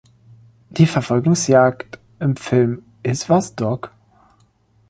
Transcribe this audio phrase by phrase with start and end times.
[0.71, 3.91] Die Verfolgungsjagd im Film Is’ was, Doc?